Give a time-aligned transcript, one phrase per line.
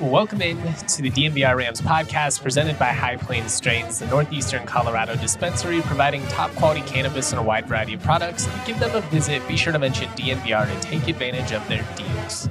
[0.00, 5.16] Welcome in to the DNVR Rams podcast presented by High Plainz Strains, the Northeastern Colorado
[5.16, 8.46] dispensary providing top quality cannabis and a wide variety of products.
[8.66, 9.46] Give them a visit.
[9.48, 12.46] Be sure to mention DNVR to take advantage of their deals.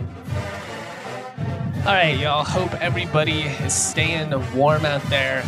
[1.86, 2.44] All right, y'all.
[2.44, 5.44] Hope everybody is staying warm out there.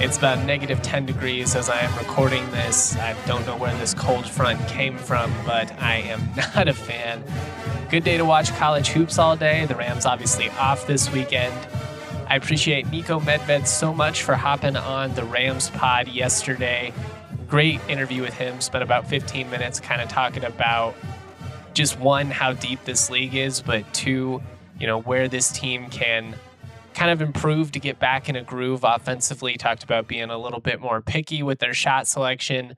[0.00, 2.96] It's about negative 10 degrees as I am recording this.
[2.96, 6.22] I don't know where this cold front came from, but I am
[6.54, 7.22] not a fan.
[7.90, 9.64] Good day to watch college hoops all day.
[9.64, 11.54] The Rams obviously off this weekend.
[12.28, 16.92] I appreciate Niko Medved so much for hopping on the Rams pod yesterday.
[17.46, 18.60] Great interview with him.
[18.60, 20.96] Spent about 15 minutes kind of talking about
[21.72, 24.42] just one, how deep this league is, but two,
[24.78, 26.34] you know, where this team can
[26.92, 29.56] kind of improve to get back in a groove offensively.
[29.56, 32.76] Talked about being a little bit more picky with their shot selection.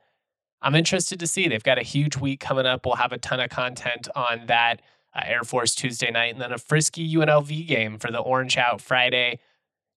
[0.62, 1.48] I'm interested to see.
[1.48, 2.86] They've got a huge week coming up.
[2.86, 4.80] We'll have a ton of content on that
[5.14, 8.80] uh, Air Force Tuesday night, and then a frisky UNLV game for the Orange Out
[8.80, 9.38] Friday.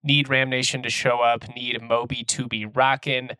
[0.03, 3.31] Need Ram Nation to show up, need Moby to be rocking.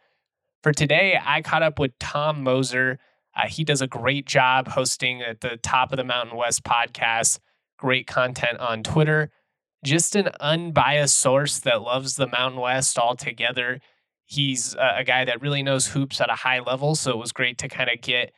[0.63, 2.99] For today, I caught up with Tom Mosser.
[3.35, 7.41] Uh, he does a great job hosting at the Top of the Mountain West podcast,
[7.79, 9.31] great content on Twitter.
[9.85, 13.81] Just an unbiased source that loves the Mountain West altogether.
[14.25, 17.33] He's a, a guy that really knows hoops at a high level, so it was
[17.33, 18.33] great to kind of get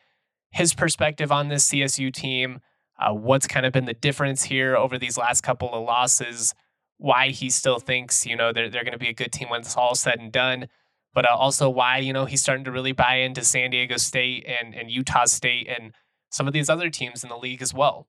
[0.51, 2.61] his perspective on this CSU team
[2.99, 6.55] uh, what's kind of been the difference here over these last couple of losses,
[6.99, 9.61] why he still thinks, you know, they're, they're going to be a good team when
[9.61, 10.69] it's all said and done,
[11.13, 14.47] but uh, also why, you know, he's starting to really buy into San Diego State
[14.47, 15.93] and, and Utah State and
[16.31, 18.07] some of these other teams in the league as well.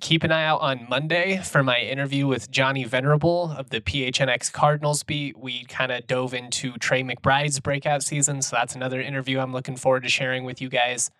[0.00, 4.52] Keep an eye out on Monday for my interview with Johnny Venerable of the PHNX
[4.52, 5.36] Cardinals beat.
[5.36, 9.76] We kind of dove into Trey McBride's breakout season, so that's another interview I'm looking
[9.76, 11.10] forward to sharing with you guys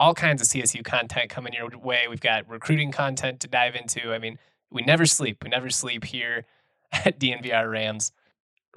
[0.00, 2.06] all kinds of CSU content coming your way.
[2.08, 4.14] We've got recruiting content to dive into.
[4.14, 4.38] I mean,
[4.70, 5.44] we never sleep.
[5.44, 6.46] We never sleep here
[6.92, 8.10] at DNVR Rams.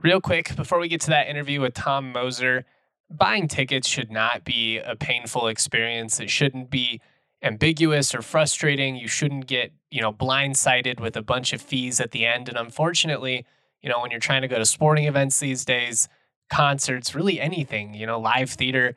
[0.01, 2.65] Real quick, before we get to that interview with Tom Mosser,
[3.09, 6.19] buying tickets should not be a painful experience.
[6.19, 6.99] It shouldn't be
[7.41, 8.97] ambiguous or frustrating.
[8.97, 12.49] You shouldn't get, you know, blindsided with a bunch of fees at the end.
[12.49, 13.45] And unfortunately,
[13.81, 16.09] you know, when you're trying to go to sporting events these days,
[16.51, 18.95] concerts, really anything, you know, live theater,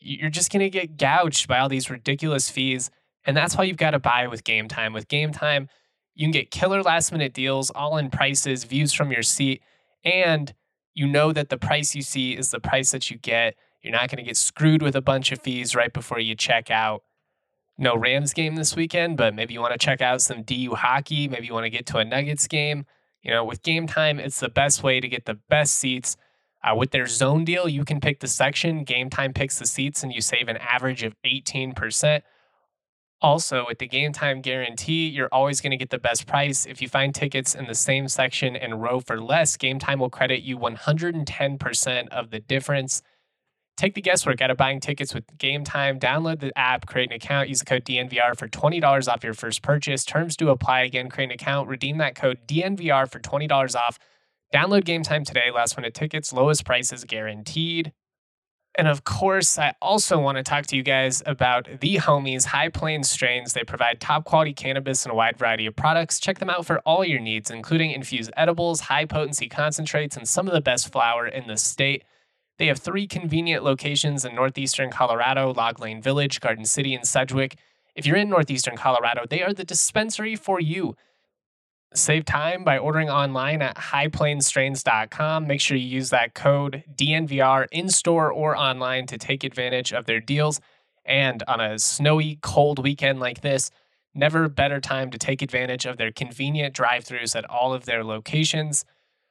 [0.00, 2.90] you're just going to get gouged by all these ridiculous fees.
[3.24, 4.94] And that's why you've got to buy with Gametime.
[4.94, 5.68] With Gametime,
[6.14, 9.62] you can get killer last minute deals, all in prices, views from your seat,
[10.04, 10.54] and
[10.94, 13.54] you know that the price you see is the price that you get.
[13.82, 16.70] You're not going to get screwed with a bunch of fees right before you check
[16.70, 17.02] out.
[17.76, 21.28] No Rams game this weekend, but maybe you want to check out some DU hockey.
[21.28, 22.84] Maybe you want to get to a Nuggets game.
[23.22, 26.16] You know, with Gametime, it's the best way to get the best seats
[26.62, 30.12] uh, with their zone deal, you can pick the section, Gametime picks the seats, and
[30.12, 32.22] you save an average of 18%.
[33.20, 36.66] Also, with the Gametime guarantee, you're always going to get the best price.
[36.66, 40.42] If you find tickets in the same section and row for less, Gametime will credit
[40.42, 43.02] you 110% of the difference.
[43.76, 46.00] Take the guesswork out of buying tickets with Gametime.
[46.00, 49.62] Download the app, create an account, use the code DNVR for $20 off your first
[49.62, 50.04] purchase.
[50.04, 50.80] Terms do apply.
[50.80, 53.98] Again, create an account, redeem that code DNVR for $20 off
[54.52, 57.92] Download Gametime today, last minute tickets, lowest prices is guaranteed.
[58.78, 62.70] And of course, I also want to talk to you guys about the homies, High
[62.70, 63.52] Plainz Strains.
[63.52, 66.18] They provide top quality cannabis and a wide variety of products.
[66.18, 70.46] Check them out for all your needs, including infused edibles, high potency concentrates, and some
[70.46, 72.04] of the best flower in the state.
[72.58, 77.56] They have three convenient locations in northeastern Colorado Log Lane Village, Garden City, and Sedgwick.
[77.94, 80.96] If you're in northeastern Colorado, they are the dispensary for you.
[81.94, 85.46] Save time by ordering online at highplainstrains.com.
[85.46, 90.04] Make sure you use that code DNVR in store or online to take advantage of
[90.04, 90.60] their deals.
[91.06, 93.70] And on a snowy, cold weekend like this,
[94.14, 98.04] never better time to take advantage of their convenient drive throughs at all of their
[98.04, 98.84] locations.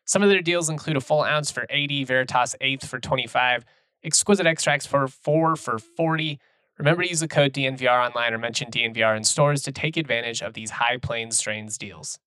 [0.06, 3.66] Some of their deals include a full ounce for 80, Veritas eighth for 25,
[4.04, 6.40] exquisite extracts for 4 for 40.
[6.80, 10.42] Remember to use the code DNVR online or mention DNVR in stores to take advantage
[10.42, 12.18] of these High Plainz Strains deals.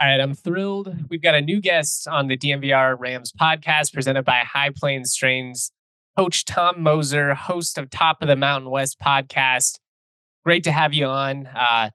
[0.00, 0.96] All right, I'm thrilled.
[1.10, 5.72] We've got a new guest on the DNVR Rams podcast presented by High Plainz Strains,
[6.16, 9.78] Coach Tom Mosser, host of Top of the Mountain West podcast.
[10.42, 11.48] Great to have you on.
[11.48, 11.90] Uh,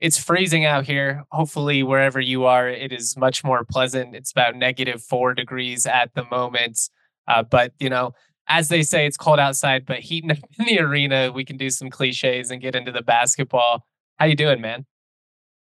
[0.00, 1.24] it's freezing out here.
[1.30, 4.14] Hopefully, wherever you are, it is much more pleasant.
[4.14, 6.78] It's about negative four degrees at the moment.
[7.26, 8.12] Uh, but, you know,
[8.48, 11.70] as they say, it's cold outside, but heating up in the arena, we can do
[11.70, 13.86] some cliches and get into the basketball.
[14.18, 14.84] How you doing, man?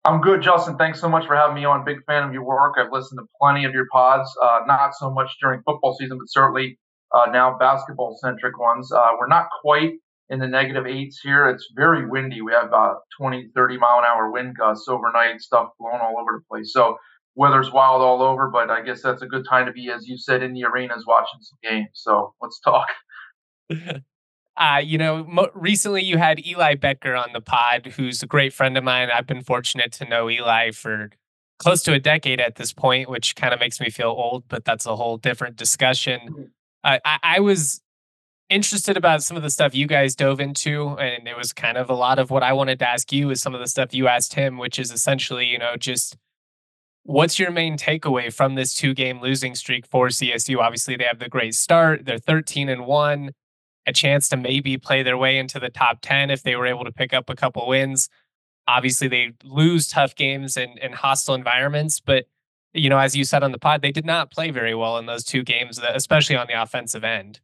[0.07, 0.77] I'm good, Justin.
[0.77, 1.85] Thanks so much for having me on.
[1.85, 2.75] Big fan of your work.
[2.79, 6.31] I've listened to plenty of your pods, uh, not so much during football season, but
[6.31, 6.79] certainly
[7.13, 8.93] uh, now basketball centric ones.
[8.93, 9.95] Uh, we're not quite
[10.31, 11.49] in the negative eights here.
[11.49, 12.41] It's very windy.
[12.41, 16.39] We have about 20, 30 mile an hour wind gusts overnight, stuff blowing all over
[16.39, 16.73] the place.
[16.73, 16.99] So
[17.35, 20.17] weather's wild all over, but I guess that's a good time to be, as you
[20.19, 21.89] said, in the arenas watching some games.
[21.95, 22.87] So let's talk.
[24.57, 28.53] Uh, you know, mo- recently you had Eli Becker on the pod, who's a great
[28.53, 29.11] friend of mine.
[29.13, 31.11] I've been fortunate to know Eli for
[31.59, 34.65] close to a decade at this point, which kind of makes me feel old, but
[34.65, 36.51] that's a whole different discussion.
[36.83, 37.83] Uh, I, I was
[38.49, 41.91] interested about some of the stuff you guys dove into, and it was kind of
[41.91, 44.09] a lot of what I wanted to ask you is some of the stuff you
[44.09, 46.17] asked him, which is essentially, you know, just
[47.03, 50.59] what's your main takeaway from this two game losing streak for CSU?
[50.59, 52.05] Obviously, they have the great start.
[52.05, 53.31] They're 13 and 1
[53.87, 56.85] a chance to maybe play their way into the top 10 if they were able
[56.85, 58.09] to pick up a couple wins.
[58.69, 62.27] Obviously, they lose tough games in, in hostile environments, but
[62.73, 65.07] you know, as you said on the pod, they did not play very well in
[65.07, 67.41] those two games, especially on the offensive end.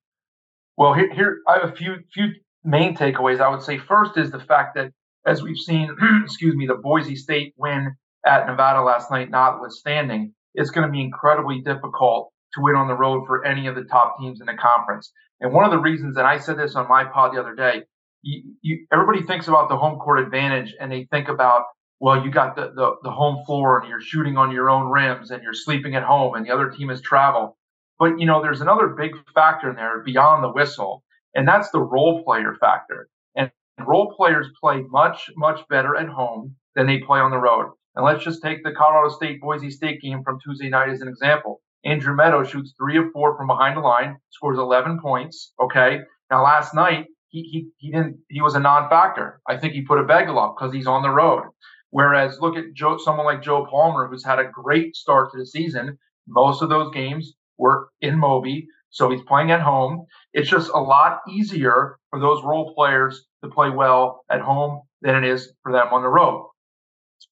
[0.76, 2.32] Well, here, here I have a few few
[2.64, 3.40] main takeaways.
[3.40, 4.92] I would say first is the fact that
[5.26, 5.94] as we've seen,
[6.24, 7.94] excuse me, the Boise State win
[8.26, 12.94] at Nevada last night, notwithstanding, it's going to be incredibly difficult to win on the
[12.94, 15.12] road for any of the top teams in the conference.
[15.42, 17.82] And one of the reasons, and I said this on my pod the other day,
[18.22, 21.64] you, you, everybody thinks about the home court advantage and they think about,
[21.98, 25.32] well, you got the, the, the home floor and you're shooting on your own rims
[25.32, 27.58] and you're sleeping at home and the other team is travel.
[27.98, 31.02] But, you know, there's another big factor in there beyond the whistle,
[31.34, 33.08] and that's the role player factor.
[33.34, 33.50] And
[33.84, 37.72] role players play much, much better at home than they play on the road.
[37.96, 41.08] And let's just take the Colorado State Boise State game from Tuesday night as an
[41.08, 41.60] example.
[41.84, 45.52] Andrew Meadows shoots three of four from behind the line, scores 11 points.
[45.60, 45.98] Okay.
[46.30, 49.40] Now, last night, he, he, he didn't, he was a non factor.
[49.48, 51.44] I think he put a bagel up because he's on the road.
[51.90, 55.46] Whereas look at Joe, someone like Joe Palmer, who's had a great start to the
[55.46, 55.98] season.
[56.26, 58.66] Most of those games were in Moby.
[58.90, 60.06] So he's playing at home.
[60.32, 65.16] It's just a lot easier for those role players to play well at home than
[65.16, 66.48] it is for them on the road.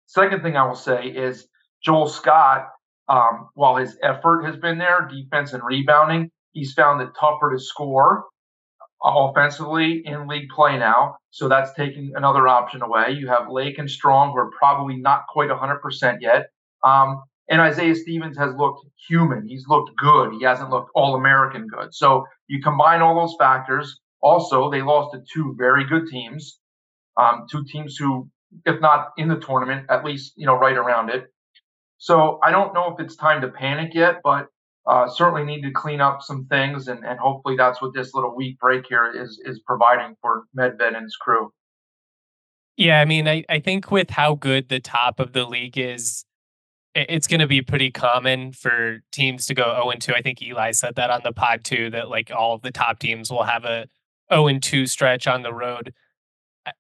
[0.06, 1.46] Second thing I will say is
[1.84, 2.68] Joel Scott
[3.10, 7.58] um, while his effort has been there, defense and rebounding, he's found it tougher to
[7.58, 8.24] score
[9.02, 11.16] offensively in league play now.
[11.30, 13.12] So that's taking another option away.
[13.12, 16.50] You have Lake and Strong, who are probably not quite 100% yet.
[16.84, 19.46] Um, and Isaiah Stevens has looked human.
[19.46, 20.32] He's looked good.
[20.34, 21.92] He hasn't looked all American good.
[21.92, 23.98] So you combine all those factors.
[24.22, 26.60] Also, they lost to two very good teams,
[27.16, 28.28] um, two teams who,
[28.66, 31.32] if not in the tournament, at least you know right around it.
[32.00, 34.46] So I don't know if it's time to panic yet, but
[34.86, 38.34] uh, certainly need to clean up some things, and, and hopefully that's what this little
[38.34, 41.52] week break here is is providing for Medved and his crew.
[42.78, 46.24] Yeah, I mean, I, I think with how good the top of the league is,
[46.94, 50.14] it's going to be pretty common for teams to go 0 and 2.
[50.14, 52.98] I think Eli said that on the pod too, that like all of the top
[52.98, 53.86] teams will have a
[54.32, 55.92] 0 and 2 stretch on the road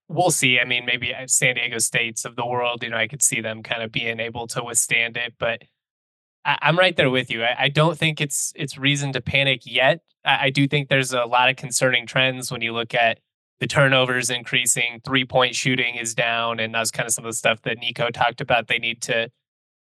[0.08, 0.58] we'll see.
[0.60, 3.40] I mean, maybe uh, San Diego States of the world, you know, I could see
[3.40, 5.34] them kind of being able to withstand it.
[5.38, 5.62] But
[6.44, 7.42] I, am right there with you.
[7.42, 10.00] I, I, don't think it's it's reason to panic yet.
[10.24, 13.20] I, I, do think there's a lot of concerning trends when you look at
[13.58, 17.36] the turnovers increasing, three point shooting is down, and that's kind of some of the
[17.36, 18.68] stuff that Niko talked about.
[18.68, 19.30] They need to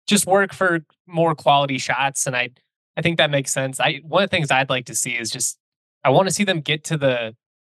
[0.06, 2.50] just work for more quality shots, and I
[2.96, 3.80] I think that makes sense.
[3.80, 5.58] I one of the things I'd like to see is just
[6.04, 7.34] I want to see them get to the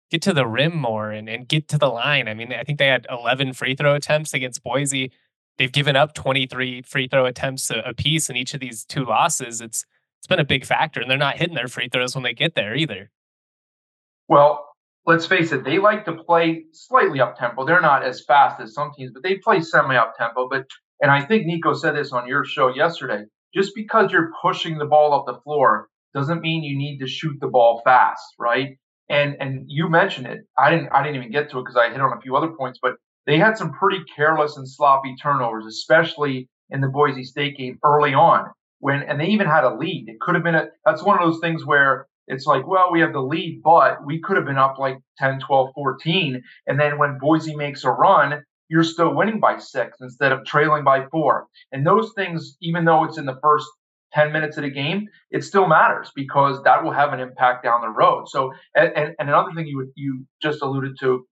[0.10, 2.28] get to the rim more and, and get to the line.
[2.28, 5.12] I mean, I think they had 11 free throw attempts against Boise.
[5.58, 9.62] They've given up 23 free throw attempts a, piece in each of these two losses.
[9.62, 9.86] It's
[10.20, 12.54] it's been a big factor, and they're not hitting their free throws when they get
[12.56, 13.10] there either.
[14.28, 14.68] Well,
[15.06, 17.66] let's face it, they like to play slightly up tempo.
[17.66, 20.50] They're not as fast as some teams, but they play semi up tempo.
[20.50, 20.66] But
[21.02, 23.24] and I think Niko said this on your show yesterday.
[23.54, 27.38] Just because you're pushing the ball up the floor doesn't mean you need to shoot
[27.40, 28.78] the ball fast, right?
[29.10, 30.42] And and you mentioned it.
[30.58, 32.50] I didn't I didn't even get to it because I hit on a few other
[32.50, 37.58] points, but they had some pretty careless and sloppy turnovers, especially in the Boise State
[37.58, 38.50] game early on.
[38.80, 40.06] When and they even had a lead.
[40.08, 43.02] It could have been a that's one of those things where it's like, well, we
[43.02, 46.44] have the lead, but we could have been up like 10, 12, 14.
[46.68, 50.84] And then when Boise makes a run, you're still winning by six instead of trailing
[50.84, 51.48] by four.
[51.72, 53.68] And those things, even though it's in the first
[54.14, 57.82] 10 minutes of the game, it still matters because that will have an impact down
[57.82, 58.26] the road.
[58.28, 61.26] So, and, and, another thing you you just alluded to,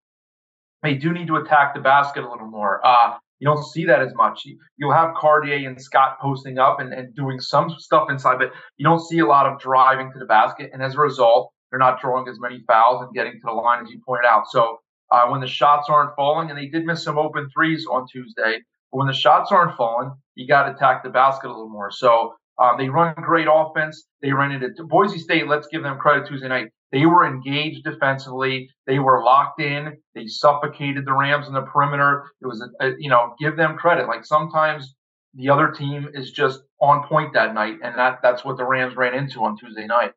[0.83, 2.85] they do need to attack the basket a little more.
[2.85, 4.43] Uh, you don't see that as much.
[4.77, 8.83] You'll have Cartier and Scott posting up and, and doing some stuff inside, but you
[8.83, 10.71] don't see a lot of driving to the basket.
[10.73, 13.83] And as a result, they're not drawing as many fouls and getting to the line
[13.83, 14.45] as you pointed out.
[14.49, 14.79] So
[15.11, 18.59] uh, when the shots aren't falling, and they did miss some open threes on Tuesday,
[18.91, 21.91] but when the shots aren't falling, you got to attack the basket a little more.
[21.91, 24.05] So um, they run great offense.
[24.21, 25.47] They ran at Boise State.
[25.47, 26.69] Let's give them credit Tuesday night.
[26.91, 28.69] They were engaged defensively.
[28.85, 29.97] They were locked in.
[30.15, 32.31] They suffocated the Rams in the perimeter.
[32.41, 34.07] It was, a, a, you know, give them credit.
[34.07, 34.95] Like sometimes
[35.33, 38.95] the other team is just on point that night, and that that's what the Rams
[38.95, 40.13] ran into on Tuesday night.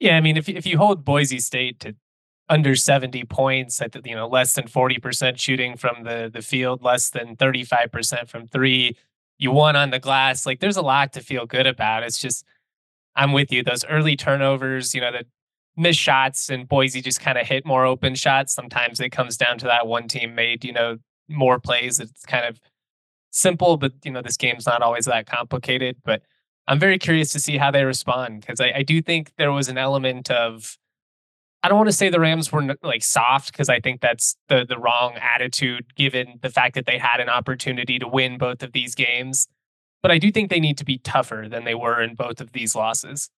[0.00, 1.94] Yeah, I mean, if if you hold Boise State to
[2.48, 7.10] under 70 points, at you know less than 40% shooting from the the field, less
[7.10, 8.96] than 35% from three,
[9.38, 10.46] you won on the glass.
[10.46, 12.02] Like there's a lot to feel good about.
[12.02, 12.44] It's just
[13.14, 13.62] I'm with you.
[13.62, 15.24] Those early turnovers, you know, the
[15.76, 18.54] missed shots and Boise just kind of hit more open shots.
[18.54, 21.98] Sometimes it comes down to that one team made, you know, more plays.
[21.98, 22.60] It's kind of
[23.30, 25.96] simple, but you know, this game's not always that complicated.
[26.04, 26.22] But
[26.66, 29.68] I'm very curious to see how they respond because I, I do think there was
[29.68, 30.78] an element of
[31.62, 34.64] I don't want to say the Rams were like soft because I think that's the
[34.68, 38.72] the wrong attitude given the fact that they had an opportunity to win both of
[38.72, 39.48] these games.
[40.02, 42.52] But I do think they need to be tougher than they were in both of
[42.52, 43.30] these losses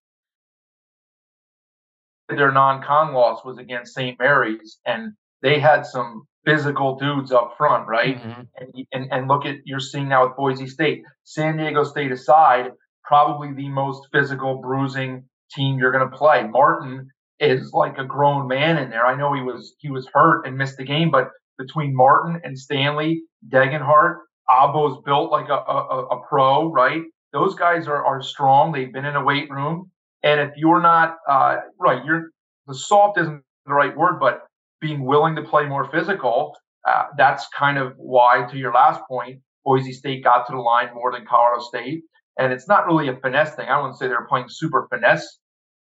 [2.29, 4.19] their non-con loss was against St.
[4.19, 8.19] Mary's, and they had some physical dudes up front, right?
[8.19, 8.41] Mm-hmm.
[8.57, 12.71] And, and and look at you're seeing now with Boise State, San Diego State aside,
[13.05, 16.47] probably the most physical, bruising team you're going to play.
[16.47, 17.09] Martin
[17.41, 19.07] is like a grown man in there.
[19.07, 22.59] I know he was he was hurt and missed the game, but between Martin and
[22.59, 24.19] Stanley, Degenhart,
[24.49, 27.03] Agbo's built like a, a, a pro, right?
[27.33, 28.73] Those guys are are strong.
[28.73, 29.91] They've been in a weight room.
[30.23, 32.31] And if you're not uh, right, you're
[32.67, 34.47] the soft isn't the right word, but
[34.81, 36.57] being willing to play more physical.
[36.87, 40.89] Uh, that's kind of why, to your last point, Boise State got to the line
[40.95, 42.03] more than Colorado State.
[42.39, 43.69] And it's not really a finesse thing.
[43.69, 45.39] I wouldn't say they're playing super finesse,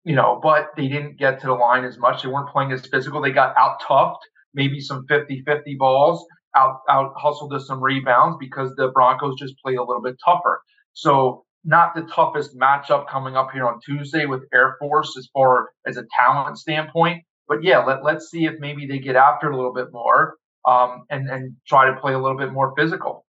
[0.05, 2.21] you know, but they didn't get to the line as much.
[2.21, 3.21] They weren't playing as physical.
[3.21, 4.19] They got out toughed,
[4.53, 6.23] maybe some 50 50 balls,
[6.55, 10.61] out, out hustled to some rebounds because the Broncos just played a little bit tougher.
[10.93, 15.69] So not the toughest matchup coming up here on Tuesday with Air Force as far
[15.87, 17.23] as a talent standpoint.
[17.47, 20.35] But yeah, let, let's see if maybe they get after a little bit more
[20.67, 23.25] um, and, and try to play a little bit more physical.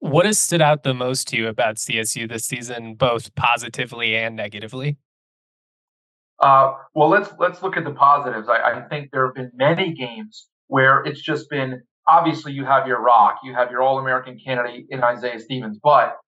[0.00, 4.36] What has stood out the most to you about CSU this season, both positively and
[4.36, 4.98] negatively?
[6.40, 8.48] Uh, well, let's let's look at the positives.
[8.48, 12.86] I, I think there have been many games where it's just been obviously you have
[12.86, 16.18] your rock, you have your All American candidate in Isaiah Stevens, but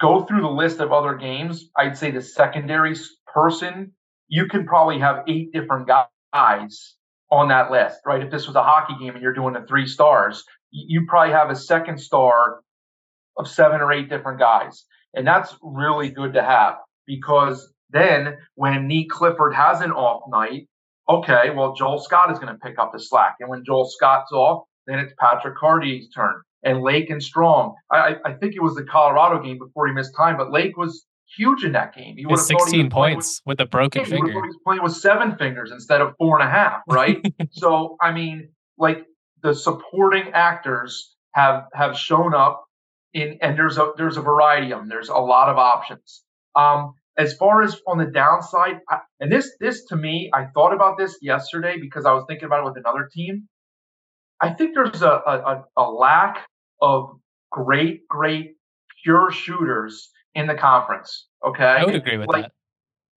[0.00, 2.94] go through the list of other games, I'd say the secondary
[3.26, 3.92] person,
[4.28, 6.96] you can probably have eight different guys
[7.30, 8.22] on that list, right?
[8.22, 11.50] If this was a hockey game and you're doing the three stars, you probably have
[11.50, 12.60] a second star
[13.36, 14.84] of seven or eight different guys.
[15.14, 20.68] And that's really good to have because then when Nique Clifford has an off night,
[21.08, 23.36] okay, well, Joel Scott is going to pick up the slack.
[23.40, 27.74] And when Joel Scott's off, then it's Patrick Cartier's turn and Lake and Strong.
[27.90, 31.06] I, I think it was the Colorado game before he missed time, but Lake was
[31.36, 32.16] huge in that game.
[32.16, 34.32] He would have 16 points with, with, a broken yeah, finger.
[34.32, 37.18] He was playing with seven fingers instead of four and a half, right?
[37.50, 39.04] so I mean, like
[39.42, 42.64] the supporting actors have have shown up
[43.12, 44.88] in, and there's a there's a variety of them.
[44.88, 46.22] There's a lot of options.
[46.54, 50.74] Um, as far as on the downside, I, and this this to me, I thought
[50.74, 53.48] about this yesterday because I was thinking about it with another team.
[54.40, 56.46] I think there's a, a, a lack
[56.82, 57.08] of
[57.50, 58.56] great, great
[59.02, 61.28] pure shooters in the conference.
[61.46, 61.64] Okay.
[61.64, 62.52] I would agree with like, that.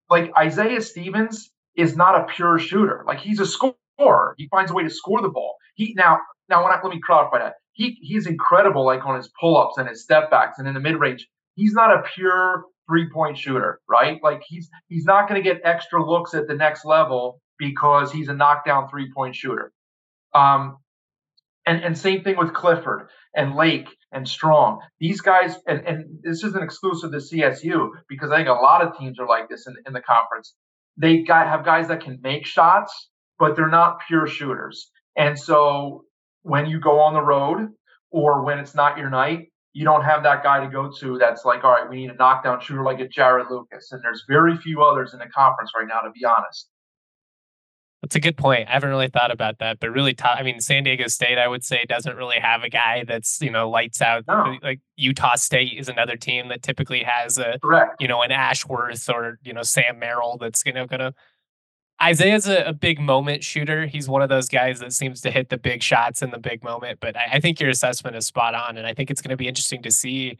[0.08, 3.04] Like Isaiah Stevens is not a pure shooter.
[3.06, 4.34] Like he's a scorer.
[4.38, 5.56] He finds a way to score the ball.
[5.74, 7.54] He now now when I, let me clarify that.
[7.72, 11.28] He he's incredible like on his pull-ups and his step backs and in the mid-range.
[11.54, 14.18] He's not a pure three-point shooter, right?
[14.22, 18.28] Like he's he's not going to get extra looks at the next level because he's
[18.28, 19.72] a knockdown three-point shooter.
[20.34, 20.78] Um,
[21.66, 24.80] and, and same thing with Clifford and Lake and Strong.
[24.98, 28.98] These guys, and, and this isn't exclusive to CSU because I think a lot of
[28.98, 30.54] teams are like this in, in the conference.
[30.96, 34.90] They got have guys that can make shots, but they're not pure shooters.
[35.16, 36.04] And so
[36.42, 37.68] when you go on the road
[38.10, 41.44] or when it's not your night, you don't have that guy to go to that's
[41.44, 43.92] like, all right, we need a knockdown shooter like a Jarod Lucas.
[43.92, 46.68] And there's very few others in the conference right now, to be honest.
[48.02, 48.66] That's a good point.
[48.68, 51.46] I haven't really thought about that, but really, t- I mean, San Diego State, I
[51.46, 54.24] would say, doesn't really have a guy that's you know lights out.
[54.26, 54.56] No.
[54.62, 57.96] Like Utah State is another team that typically has a Correct.
[58.00, 61.12] you know an Ashworth or you know Sam Merrill that's you know gonna.
[62.02, 63.86] Isaiah's a, a big moment shooter.
[63.86, 66.64] He's one of those guys that seems to hit the big shots in the big
[66.64, 66.98] moment.
[67.00, 69.36] But I, I think your assessment is spot on, and I think it's going to
[69.36, 70.38] be interesting to see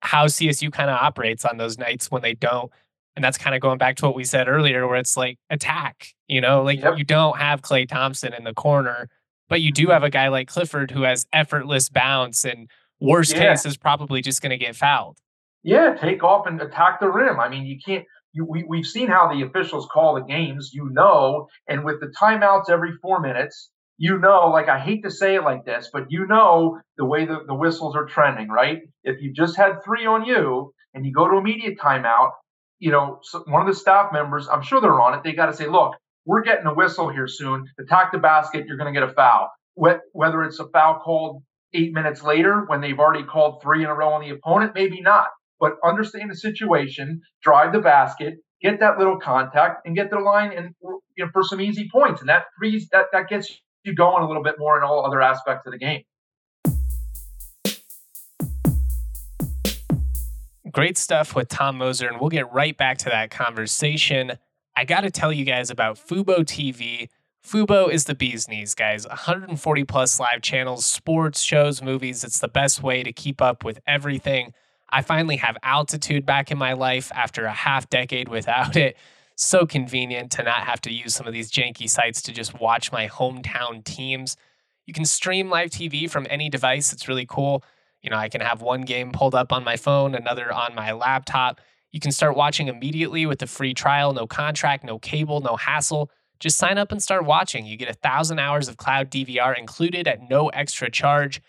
[0.00, 2.70] how CSU kind of operates on those nights when they don't
[3.16, 6.08] and that's kind of going back to what we said earlier, where it's like attack,
[6.28, 6.98] you know, like yep.
[6.98, 9.08] you don't have Klay Thompson in the corner,
[9.48, 12.68] but you do have a guy like Clifford who has effortless bounce and
[13.00, 13.50] worst yeah.
[13.50, 15.16] case is probably just going to get fouled.
[15.62, 17.40] Yeah, take off and attack the rim.
[17.40, 18.04] I mean, you can't.
[18.36, 22.12] You, we, we've seen how the officials call the games, you know, and with the
[22.20, 26.10] timeouts every four minutes, you know, like I hate to say it like this, but
[26.10, 28.82] you know the way the, the whistles are trending, right?
[29.04, 32.32] If you just had three on you and you go to immediate timeout,
[32.78, 35.24] you know, one of the staff members, I'm sure they're on it.
[35.24, 35.94] They got to say, look,
[36.26, 37.64] we're getting a whistle here soon.
[37.80, 38.66] Attack the basket.
[38.66, 39.48] You're going to get a foul.
[39.74, 43.94] Whether it's a foul called eight minutes later when they've already called three in a
[43.94, 45.28] row on the opponent, maybe not.
[45.58, 50.52] But understand the situation, drive the basket, get that little contact, and get the line
[50.52, 52.20] and you know, for some easy points.
[52.20, 55.22] And that frees that that gets you going a little bit more in all other
[55.22, 56.02] aspects of the game.
[60.70, 64.32] Great stuff with Tom Mosser, and we'll get right back to that conversation.
[64.76, 67.08] I got to tell you guys about Fubo TV.
[67.42, 69.06] Fubo is the bee's knees, guys.
[69.06, 72.24] 140 plus live channels, sports, shows, movies.
[72.24, 74.52] It's the best way to keep up with everything.
[74.88, 78.96] I finally have altitude back in my life after a half decade without it.
[79.34, 82.90] So convenient to not have to use some of these janky sites to just watch
[82.90, 84.36] my hometown teams.
[84.86, 86.92] You can stream live TV from any device.
[86.92, 87.62] It's really cool.
[88.00, 90.92] You know, I can have one game pulled up on my phone, another on my
[90.92, 91.60] laptop.
[91.92, 96.10] You can start watching immediately with the free trial, no contract, no cable, no hassle.
[96.38, 97.66] Just sign up and start watching.
[97.66, 101.40] You get a thousand hours of cloud DVR included at no extra charge.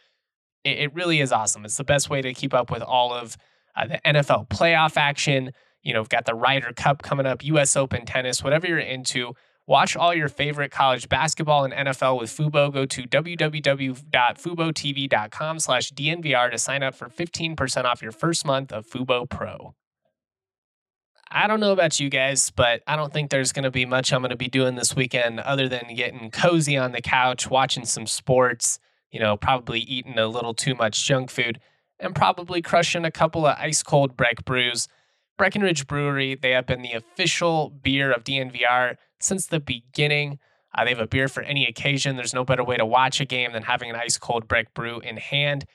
[0.67, 1.65] It, it really is awesome.
[1.65, 3.37] It's the best way to keep up with all of
[3.75, 5.51] uh, the NFL playoff action.
[5.81, 9.33] You know, we've got the Ryder Cup coming up, US Open tennis, whatever you're into.
[9.67, 12.71] Watch all your favorite college basketball and NFL with Fubo.
[12.71, 18.87] Go to www.fubotv.com slash DNVR to sign up for 15% off your first month of
[18.87, 19.75] Fubo Pro.
[21.29, 24.13] I don't know about you guys, but I don't think there's going to be much
[24.13, 27.83] I'm going to be doing this weekend other than getting cozy on the couch, watching
[27.83, 28.79] some sports,
[29.11, 31.59] you know, probably eating a little too much junk food,
[31.99, 34.87] and probably crushing a couple of ice cold Breck brews.
[35.37, 40.39] Breckenridge Brewery, they have been the official beer of DNVR since the beginning.
[40.75, 42.15] Uh, they have a beer for any occasion.
[42.15, 44.99] There's no better way to watch a game than having an ice cold Breck brew
[44.99, 45.65] in hand.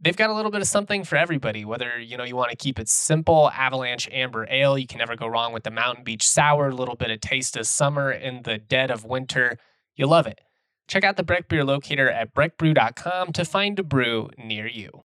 [0.00, 1.64] They've got a little bit of something for everybody.
[1.64, 5.16] Whether you know you want to keep it simple, Avalanche Amber Ale, you can never
[5.16, 6.68] go wrong with the Mountain Beach Sour.
[6.68, 9.58] A little bit of taste of summer in the dead of winter.
[9.94, 10.40] You love it.
[10.88, 15.04] Check out the Breck Beer locator at breckbrew.com to find a brew near you.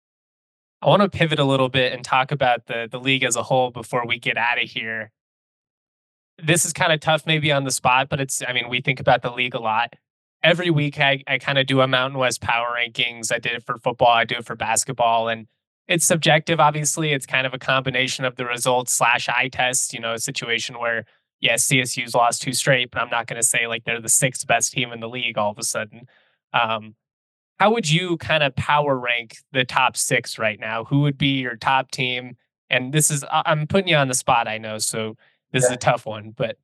[0.82, 3.44] I want to pivot a little bit and talk about the the league as a
[3.44, 5.12] whole before we get out of here
[6.44, 9.00] this is kind of tough maybe on the spot, but it's, I mean, we think
[9.00, 9.96] about the league a lot.
[10.44, 13.32] Every week I, I kind of do a Mountain West power rankings.
[13.32, 15.28] I did it for football, I do it for basketball.
[15.28, 15.48] And
[15.88, 17.14] it's subjective, obviously.
[17.14, 20.80] It's kind of a combination of the results slash eye test, you know, a situation
[20.80, 21.06] where,
[21.42, 24.48] yes, CSU's lost two straight, but I'm not going to say like they're the sixth
[24.48, 26.08] best team in the league all of a sudden.
[26.54, 26.96] Um,
[27.60, 30.86] how would you kind of power rank the top six right now?
[30.86, 32.38] Who would be your top team?
[32.70, 34.78] And this is, I'm putting you on the spot, I know.
[34.78, 35.18] So
[35.52, 35.70] this yeah.
[35.70, 36.58] is a tough one, but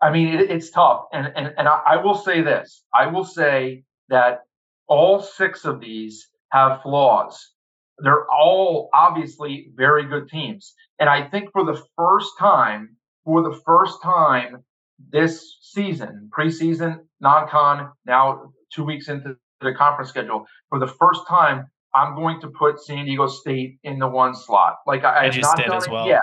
[0.00, 1.04] I mean, it, it's tough.
[1.12, 4.40] And and and I, I will say this: I will say that
[4.86, 7.52] all six of these have flaws.
[7.98, 13.58] They're all obviously very good teams, and I think for the first time, for the
[13.64, 14.64] first time
[15.10, 21.66] this season, preseason, non-con, now two weeks into the conference schedule, for the first time,
[21.94, 24.76] I'm going to put San Diego State in the one slot.
[24.86, 26.06] Like I, I, I just did as well.
[26.06, 26.20] Yet.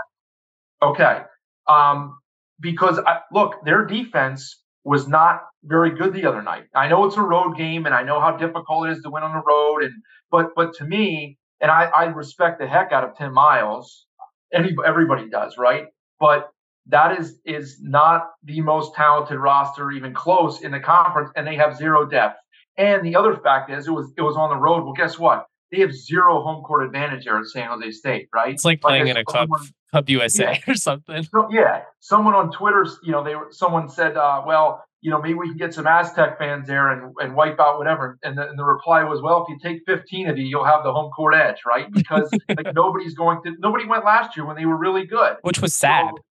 [0.82, 1.22] Okay.
[1.68, 2.18] Um,
[2.60, 6.64] because I, look, their defense was not very good the other night.
[6.74, 9.24] I know it's a road game, and I know how difficult it is to win
[9.24, 9.84] on the road.
[9.84, 9.94] And
[10.32, 14.06] but but to me, and I, I respect the heck out of Tim Miles.
[14.54, 15.86] Any everybody does, right?
[16.20, 16.50] But
[16.90, 21.56] that is is not the most talented roster, even close in the conference, and they
[21.56, 22.38] have zero depth.
[22.78, 24.84] And the other fact is, it was it was on the road.
[24.84, 25.46] Well, guess what?
[25.72, 28.54] They have zero home court advantage there at San Jose State, right?
[28.54, 29.50] It's like playing like in a club
[29.92, 30.60] Club USA yeah.
[30.72, 31.24] or something.
[31.24, 35.22] So, yeah, someone on Twitter, you know, they were someone said, uh, well, you know,
[35.22, 38.18] maybe we can get some Aztec fans there and, and wipe out whatever.
[38.24, 40.84] And the, and the reply was, well, if you take 15 of you, you'll have
[40.84, 41.92] the home court edge, right?
[41.92, 45.62] Because like nobody's going to, nobody went last year when they were really good, which
[45.62, 46.10] was sad.
[46.10, 46.22] So,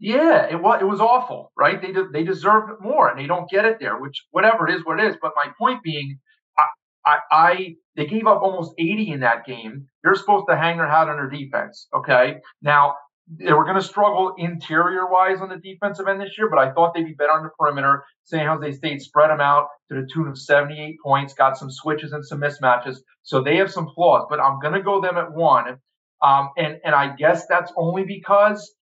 [0.00, 1.80] Yeah, it was it was awful, right?
[1.80, 3.98] They de- they deserved more, and they don't get it there.
[4.00, 5.16] Which whatever it is, what it is.
[5.20, 6.18] But my point being,
[6.58, 6.64] I,
[7.06, 9.86] I, I they gave up almost 80 in that game.
[10.02, 11.86] They're supposed to hang their hat on their defense.
[11.94, 12.94] Okay, now
[13.28, 16.72] they were going to struggle interior wise on the defensive end this year, but I
[16.72, 18.02] thought they'd be better on the perimeter.
[18.24, 22.12] San Jose State spread them out to the tune of 78 points, got some switches
[22.12, 22.96] and some mismatches.
[23.22, 25.78] So they have some flaws, but I'm going to go them at one.
[26.22, 28.74] Um, and, and I guess that's only because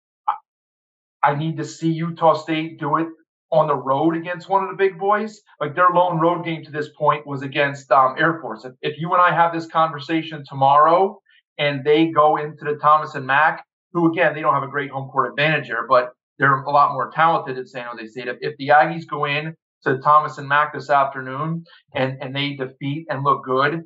[1.22, 3.09] I need to see Utah State do it
[3.50, 5.40] on the road against one of the big boys.
[5.61, 8.64] Like their lone road game to this point was against um, Air Force.
[8.64, 11.18] If, if you and I have this conversation tomorrow
[11.59, 14.90] and they go into the Thomas and Mack, who again, they don't have a great
[14.90, 18.28] home court advantage here, but they're a lot more talented at San Jose State.
[18.28, 19.54] If, if the Aggies go in
[19.85, 23.83] to Thomas and Mack this afternoon and, and they defeat and look good,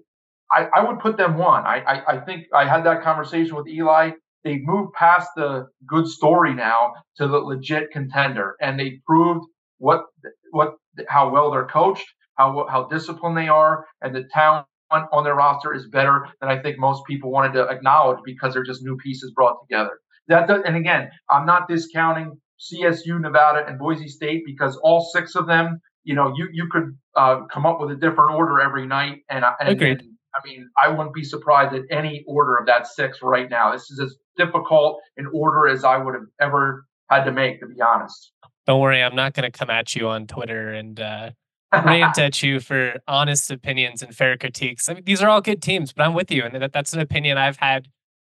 [0.50, 1.64] I, I would put them one.
[1.64, 4.10] I, I, I think I had that conversation with Eli
[4.44, 9.46] they've moved past the good story now to the legit contender, and they proved
[9.78, 10.04] what
[10.50, 10.74] what
[11.08, 15.74] how well they're coached, how how disciplined they are, and the talent on their roster
[15.74, 19.32] is better than I think most people wanted to acknowledge because they're just new pieces
[19.34, 19.98] brought together.
[20.28, 25.34] That does, and again, I'm not discounting CSU, Nevada, and Boise State because all six
[25.34, 28.86] of them, you know, you you could uh, come up with a different order every
[28.86, 30.00] night, and, and agreed.
[30.00, 33.72] And, I mean, I wouldn't be surprised at any order of that six right now.
[33.72, 37.66] This is as difficult an order as I would have ever had to make, to
[37.66, 38.32] be honest.
[38.66, 41.30] Don't worry, I'm not going to come at you on Twitter and uh,
[41.72, 44.88] rant at you for honest opinions and fair critiques.
[44.88, 47.00] I mean, these are all good teams, but I'm with you, and that, that's an
[47.00, 47.88] opinion I've had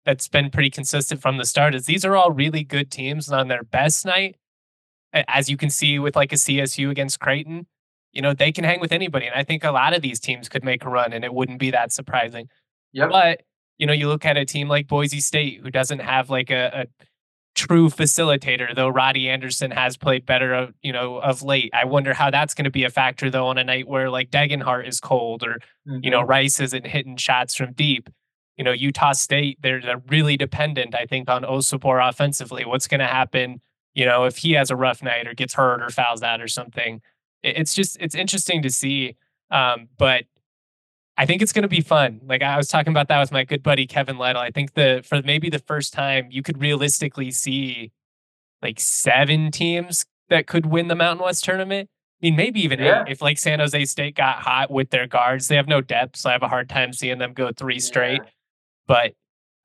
[0.04, 1.74] that's been pretty consistent from the start.
[1.74, 4.36] Is these are all really good teams, and on their best night,
[5.12, 7.66] as you can see with like a CSU against Creighton,
[8.14, 9.26] you know, they can hang with anybody.
[9.26, 11.58] And I think a lot of these teams could make a run and it wouldn't
[11.58, 12.48] be that surprising.
[12.92, 13.10] Yep.
[13.10, 13.42] But,
[13.76, 16.70] you know, you look at a team like Boise State who doesn't have like a,
[16.72, 17.04] a
[17.56, 21.70] true facilitator, though Roddy Anderson has played better, you know, of late.
[21.74, 24.30] I wonder how that's going to be a factor though on a night where like
[24.30, 25.98] Degenhart is cold or, mm-hmm.
[26.02, 26.30] you know, mm-hmm.
[26.30, 28.08] Rice isn't hitting shots from deep.
[28.56, 32.64] You know, Utah State, they're, they're really dependent, I think, on Osobor offensively.
[32.64, 33.60] What's going to happen,
[33.94, 36.46] you know, if he has a rough night or gets hurt or fouls out or
[36.46, 37.00] something?
[37.44, 39.16] It's just it's interesting to see.
[39.50, 40.24] Um, but
[41.16, 42.20] I think it's going to be fun.
[42.26, 44.42] Like I was talking about that with my good buddy Kevin Lyttle.
[44.42, 47.92] I think the for maybe the first time you could realistically see
[48.62, 51.88] like seven teams that could win the Mountain West tournament.
[52.22, 53.02] I mean, maybe even yeah.
[53.02, 53.12] eight.
[53.12, 56.30] If like San Jose State got hot with their guards, they have no depth, so
[56.30, 58.22] I have a hard time seeing them go three straight.
[58.24, 58.30] Yeah.
[58.86, 59.12] But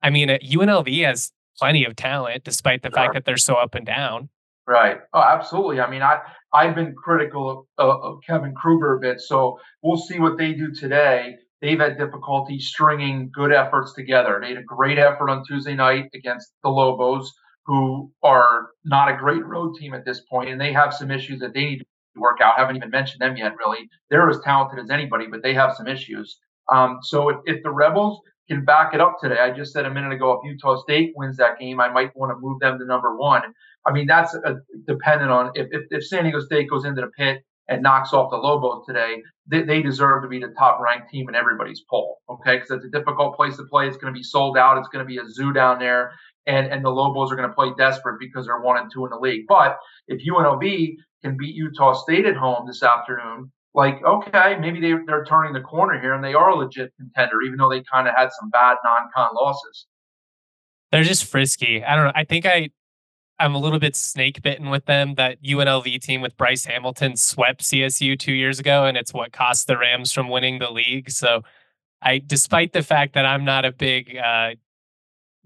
[0.02, 2.96] I mean, UNLV has plenty of talent, despite the sure.
[2.96, 4.28] fact that they're so up and down.
[4.66, 5.00] Right.
[5.12, 5.80] Oh, absolutely.
[5.80, 6.20] I mean, I
[6.52, 10.72] I've been critical of, of Kevin Kruger a bit, so we'll see what they do
[10.72, 11.36] today.
[11.60, 14.38] They've had difficulty stringing good efforts together.
[14.40, 17.32] They had a great effort on Tuesday night against the Lobos,
[17.66, 21.40] who are not a great road team at this point, and they have some issues
[21.40, 22.54] that they need to work out.
[22.56, 23.88] I haven't even mentioned them yet, really.
[24.08, 26.38] They're as talented as anybody, but they have some issues.
[26.72, 29.38] Um, so if, if the Rebels can back it up today.
[29.38, 32.32] I just said a minute ago, if Utah State wins that game, I might want
[32.32, 33.42] to move them to number one.
[33.86, 37.08] I mean, that's a, dependent on if, if, if, San Diego State goes into the
[37.08, 41.08] pit and knocks off the Lobos today, they, they deserve to be the top ranked
[41.10, 42.18] team in everybody's poll.
[42.28, 42.56] Okay.
[42.56, 43.86] Because it's a difficult place to play.
[43.86, 44.78] It's going to be sold out.
[44.78, 46.12] It's going to be a zoo down there.
[46.46, 49.10] And, and the Lobos are going to play desperate because they're one and two in
[49.10, 49.44] the league.
[49.48, 54.94] But if UNLV can beat Utah State at home this afternoon, like, okay, maybe they,
[55.06, 58.08] they're turning the corner here and they are a legit contender, even though they kind
[58.08, 59.86] of had some bad non con losses.
[60.90, 61.84] They're just frisky.
[61.84, 62.12] I don't know.
[62.14, 62.70] I think I,
[63.40, 65.14] I'm a little bit snake bitten with them.
[65.14, 69.66] That UNLV team with Bryce Hamilton swept CSU two years ago, and it's what cost
[69.66, 71.10] the Rams from winning the league.
[71.10, 71.42] So,
[72.02, 74.50] I, despite the fact that I'm not a big uh,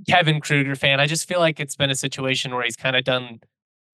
[0.09, 3.05] Kevin Kruger fan, I just feel like it's been a situation where he's kind of
[3.05, 3.41] done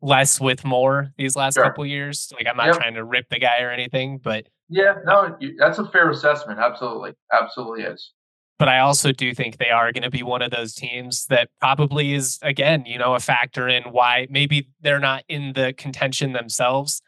[0.03, 1.65] less with more these last sure.
[1.65, 2.33] couple years.
[2.35, 2.77] Like I'm not yep.
[2.77, 6.59] trying to rip the guy or anything, but yeah, no, that's a fair assessment.
[6.59, 8.13] Absolutely, absolutely is.
[8.61, 11.49] But I also do think they are going to be one of those teams that
[11.61, 16.35] probably is again, you know, a factor in why maybe they're not in the contention
[16.35, 17.01] themselves.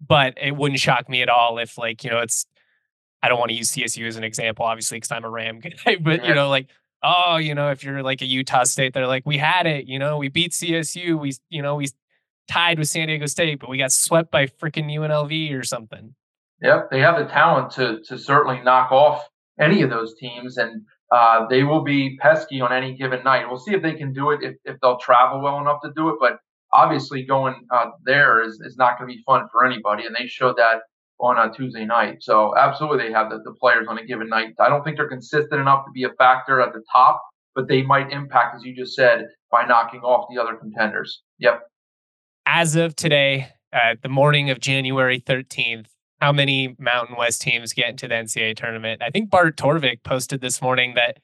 [0.00, 2.46] But it wouldn't shock me at all if, like, you know, it's.
[3.22, 5.96] I don't want to use CSU as an example, obviously, because I'm a Ram guy.
[6.00, 6.68] But you know, like
[7.02, 9.98] oh, you know, if you're like a Utah State, they're like, we had it, you
[9.98, 11.88] know, we beat CSU, we, you know, we
[12.48, 16.14] tied with San Diego State, but we got swept by freaking UNLV or something.
[16.62, 19.28] Yep, they have the talent to to certainly knock off
[19.60, 23.46] any of those teams, and uh, they will be pesky on any given night.
[23.48, 26.08] We'll see if they can do it, if, if they'll travel well enough to do
[26.10, 26.16] it.
[26.20, 26.38] But
[26.72, 30.26] obviously, going uh, there is, is not going to be fun for anybody, and they
[30.26, 30.80] showed that
[31.18, 32.18] on a Tuesday night.
[32.20, 34.48] So absolutely, they have the, the players on a given night.
[34.60, 37.22] I don't think they're consistent enough to be a factor at the top,
[37.54, 41.22] but they might impact, as you just said, by knocking off the other contenders.
[41.38, 41.62] Yep.
[42.46, 45.86] as of today, uh, the morning of January 13th,
[46.20, 49.02] how many Mountain West teams get into the NCAA tournament?
[49.02, 51.18] I think Bart Torvik posted this morning that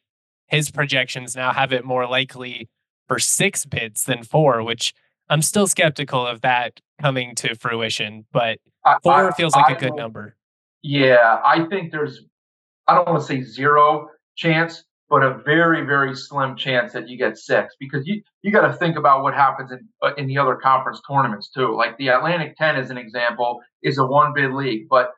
[0.49, 2.69] his projections now have it more likely
[3.09, 4.95] for six bids than four, which
[5.29, 8.59] I'm still skeptical of that coming to fruition, but
[9.03, 10.37] four I, feels like I, a good number.
[10.83, 12.25] Yeah, I think there's,
[12.87, 17.19] I don't want to say zero chance, but a very, very slim chance that you
[17.19, 20.39] get six because you, you got to think about what happens in, uh, in the
[20.39, 21.77] other conference tournaments too.
[21.77, 25.11] Like the Atlantic 10, as an example, is a one bid league, but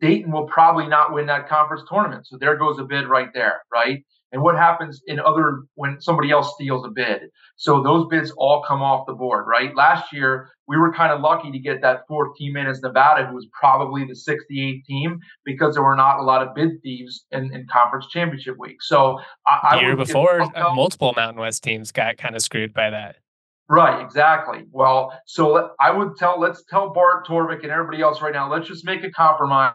[0.00, 2.28] Dayton will probably not win that conference tournament.
[2.28, 4.04] So there goes a bid right there, right?
[4.32, 7.22] And what happens in other when somebody else steals a bid.
[7.56, 9.74] So those bids all come off the board, right?
[9.74, 13.26] Last year we were kind of lucky to get that fourth team in as Nevada,
[13.26, 17.26] who was probably the 68 team because there were not a lot of bid thieves
[17.32, 18.80] in, in conference championship week.
[18.80, 22.90] So I, the year before, uh, multiple Mountain West teams got kind of screwed by
[22.90, 23.16] that.
[23.68, 24.64] Right, exactly.
[24.72, 28.50] Well, so I would tell let's tell Bart Torvik and everybody else right now.
[28.50, 29.74] Let's just make a compromise.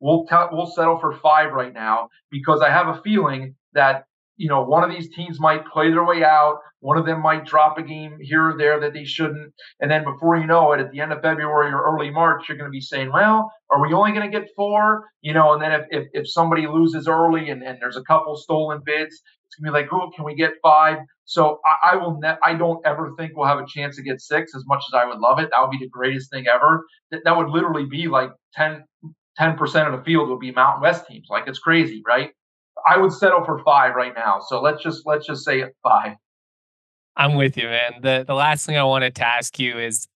[0.00, 4.04] We'll tell, we'll settle for five right now because I have a feeling that
[4.36, 7.46] you know one of these teams might play their way out one of them might
[7.46, 10.80] drop a game here or there that they shouldn't and then before you know it
[10.80, 13.80] at the end of february or early march you're going to be saying well are
[13.80, 15.04] we only going to get four?
[15.20, 18.36] You know and then if, if, if somebody loses early and, and there's a couple
[18.36, 20.98] stolen bids it's going to be like oh can we get five?
[21.24, 24.20] So i, I will ne- i don't ever think we'll have a chance to get
[24.20, 25.50] six as much as i would love it.
[25.50, 26.84] That would be the greatest thing ever.
[27.10, 28.84] That, that would literally be like 10
[29.40, 31.26] 10% of the field would be mountain west teams.
[31.28, 32.30] Like it's crazy right
[32.86, 34.40] I would settle for five right now.
[34.40, 36.16] So let's just let's just say five.
[37.16, 38.00] I'm with you, man.
[38.02, 40.08] The the last thing I wanted to ask you is,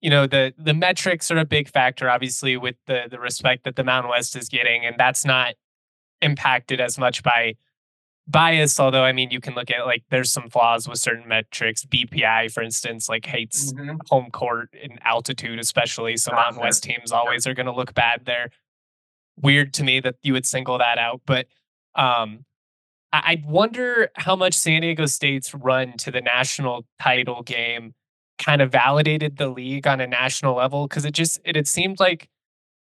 [0.00, 3.76] you know, the the metrics are a big factor, obviously, with the the respect that
[3.76, 5.54] the Mountain West is getting, and that's not
[6.20, 7.54] impacted as much by
[8.26, 8.80] bias.
[8.80, 11.84] Although, I mean, you can look at like there's some flaws with certain metrics.
[11.84, 13.96] BPI, for instance, like hates mm-hmm.
[14.08, 16.16] home court and altitude, especially.
[16.16, 18.50] So Mountain West teams always are going to look bad there.
[19.40, 21.46] Weird to me that you would single that out, but
[21.94, 22.44] um,
[23.12, 27.94] I wonder how much San Diego State's run to the national title game
[28.38, 32.00] kind of validated the league on a national level because it just it had seemed
[32.00, 32.28] like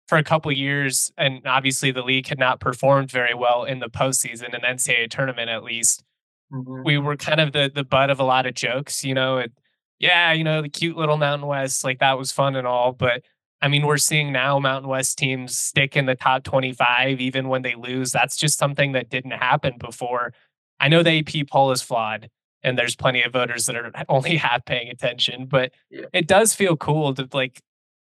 [0.06, 3.88] for a couple years, and obviously the league had not performed very well in the
[3.88, 6.04] postseason and NCAA tournament at least.
[6.52, 6.82] Mm-hmm.
[6.84, 9.38] We were kind of the the butt of a lot of jokes, you know.
[9.38, 9.52] It,
[9.98, 13.22] yeah, you know, the cute little Mountain West, like that was fun and all, but
[13.62, 17.62] I mean, we're seeing now Mountain West teams stick in the top 25 even when
[17.62, 18.10] they lose.
[18.10, 20.32] That's just something that didn't happen before.
[20.78, 22.30] I know the AP poll is flawed
[22.62, 26.06] and there's plenty of voters that are only half paying attention, but yeah.
[26.12, 27.62] it does feel cool to like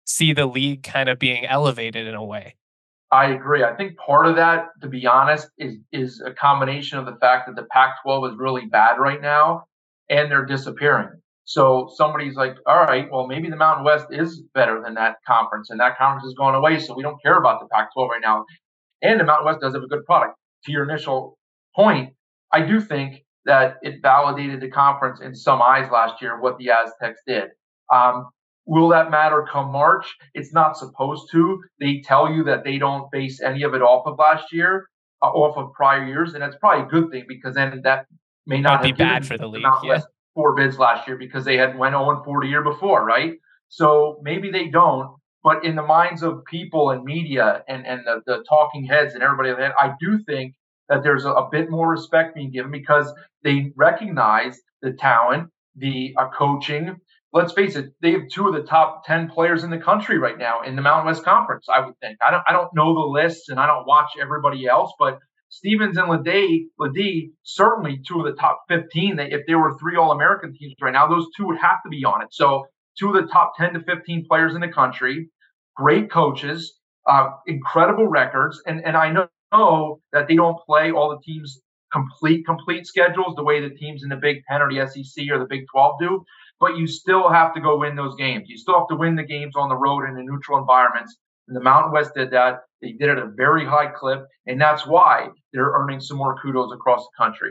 [0.05, 2.55] see the league kind of being elevated in a way.
[3.11, 3.65] I agree.
[3.65, 7.47] I think part of that, to be honest, is is a combination of the fact
[7.47, 9.65] that the Pac-12 is really bad right now,
[10.11, 11.21] and they're disappearing.
[11.49, 15.71] So somebody's like, all right, well, maybe the Mountain West is better than that conference,
[15.71, 16.79] and that conference is going away.
[16.79, 18.45] So we don't care about the Pac 12 right now.
[19.01, 20.37] And the Mountain West does have a good product.
[20.67, 21.39] To your initial
[21.75, 22.13] point,
[22.53, 26.69] I do think that it validated the conference in some eyes last year, what the
[26.71, 27.45] Aztecs did.
[27.91, 28.29] Um,
[28.67, 30.05] will that matter come March?
[30.35, 31.63] It's not supposed to.
[31.81, 34.87] They tell you that they don't base any of it off of last year,
[35.23, 38.05] uh, off of prior years, and that's probably a good thing because then that
[38.47, 39.65] may not be bad for the league.
[39.83, 40.03] Yeah
[40.39, 43.33] four bids last year because they had went 0 4 the year before, right?
[43.71, 48.23] So maybe they don't, but in the minds of people and media and, and the,
[48.25, 50.55] the talking heads and everybody I do think
[50.89, 56.15] that there's a, a, bit more respect being given because they recognize the talent, the
[56.17, 57.01] uh, coaching.
[57.33, 60.39] Let's face it, they have two of the top 10 players in the country right
[60.39, 62.17] now in the Mountain West Conference, I would think.
[62.25, 65.19] I don't I don't know the lists and I don't watch everybody else, but
[65.51, 69.17] Stevens and LeDee, LeDee, certainly two of the top 15.
[69.17, 71.89] They, if there were three All American teams right now, those two would have to
[71.89, 72.29] be on it.
[72.33, 72.67] So,
[72.99, 75.31] two of the top 10 to 15 players in the country,
[75.77, 78.61] great coaches, uh, incredible records.
[78.67, 81.61] And, and I know, know that they don't play all the teams
[81.93, 85.39] complete, complete schedules the way the teams in the Big 10 or the SEC or
[85.39, 86.25] the Big 12 do.
[86.61, 88.49] But you still have to go win those games.
[88.49, 91.17] You still have to win the games on the road in a neutral environments.
[91.49, 92.61] The Mountain West did that.
[92.83, 96.37] They did it at a very high clip, and that's why they're earning some more
[96.41, 97.51] kudos across the country.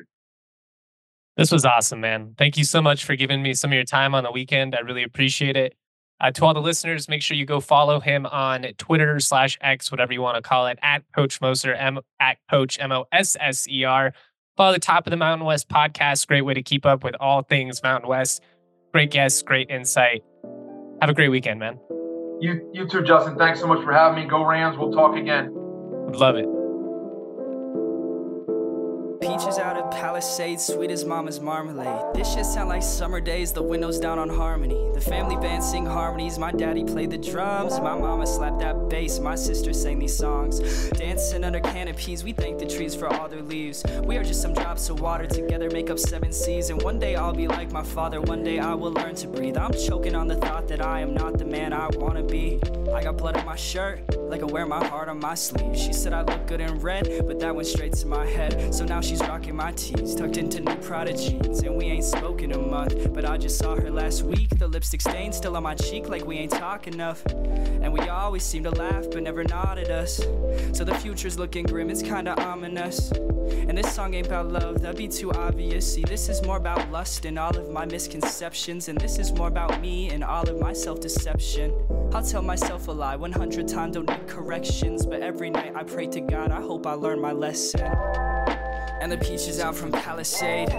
[1.36, 2.33] This was awesome, man.
[2.38, 4.75] Thank you so much for giving me some of your time on the weekend.
[4.75, 5.75] I really appreciate it.
[6.19, 9.91] Uh, to all the listeners, make sure you go follow him on Twitter slash X,
[9.91, 13.38] whatever you want to call it, at Coach Mosser, M at Coach M O S
[13.39, 14.13] S E R.
[14.55, 16.25] Follow the Top of the Mountain West podcast.
[16.27, 18.41] Great way to keep up with all things Mountain West.
[18.91, 20.23] Great guests, great insight.
[21.01, 21.77] Have a great weekend, man.
[22.39, 23.38] You, you too, Justin.
[23.38, 24.30] Thanks so much for having me.
[24.30, 24.78] Go Rams.
[24.78, 25.52] We'll talk again.
[26.13, 26.57] Love it.
[29.21, 32.13] Peaches out of Palisades, sweet as mama's marmalade.
[32.13, 34.91] This shit sound like summer days, the windows down on harmony.
[34.93, 37.80] The family band sing harmonies, my daddy played the drums.
[37.80, 40.60] My mama slapped that bass, my sister sang these songs.
[40.89, 43.84] Dancing under canopies, we thank the trees for all their leaves.
[44.03, 46.69] We are just some drops of water together, make up seven seas.
[46.69, 49.58] And one day I'll be like my father, one day I will learn to breathe.
[49.58, 52.60] I'm choking on the thought that I am not the man I wanna be.
[52.93, 55.77] I got blood on my shirt, like I wear my heart on my sleeve.
[55.77, 58.73] She said I look good in red, but that went straight to my head.
[58.73, 61.62] So now she's rocking my tees, tucked into new Prada jeans.
[61.62, 64.50] And we ain't spoken a month, but I just saw her last week.
[64.60, 67.26] The lipstick stain still on my cheek, like we ain't talk enough.
[67.26, 70.17] And we always seem to laugh, but never nod at us.
[70.74, 73.12] So the future's looking grim, it's kinda ominous.
[73.12, 75.93] And this song ain't about love, that'd be too obvious.
[75.93, 78.89] See, this is more about lust and all of my misconceptions.
[78.89, 81.74] And this is more about me and all of my self deception.
[82.13, 85.06] I'll tell myself a lie 100 times, don't need corrections.
[85.06, 88.27] But every night I pray to God, I hope I learn my lesson.
[88.99, 90.69] And the peaches out from Palisade.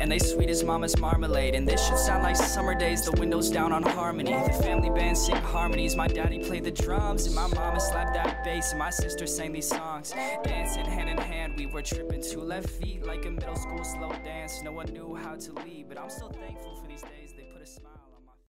[0.00, 1.54] And they sweet as mama's marmalade.
[1.54, 4.32] And this should sound like summer days, the windows down on harmony.
[4.32, 5.96] The family band sing harmonies.
[5.96, 8.70] My daddy played the drums, and my mama slapped that bass.
[8.70, 10.10] And my sister sang these songs.
[10.42, 14.10] Dancing hand in hand, we were tripping two left feet like a middle school slow
[14.24, 14.62] dance.
[14.62, 17.23] No one knew how to lead, but I'm still thankful for these days.